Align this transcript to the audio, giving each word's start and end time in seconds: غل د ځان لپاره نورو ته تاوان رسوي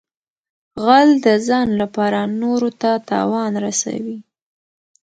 غل 0.83 1.09
د 1.25 1.27
ځان 1.47 1.67
لپاره 1.81 2.19
نورو 2.41 2.69
ته 2.81 2.91
تاوان 3.09 3.51
رسوي 3.65 4.17